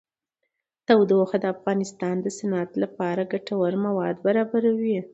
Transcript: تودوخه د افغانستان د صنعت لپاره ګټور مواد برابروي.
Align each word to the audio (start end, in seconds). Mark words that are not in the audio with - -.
تودوخه 0.87 1.37
د 1.41 1.45
افغانستان 1.55 2.15
د 2.21 2.27
صنعت 2.37 2.71
لپاره 2.83 3.29
ګټور 3.33 3.73
مواد 3.85 4.15
برابروي. 4.25 4.99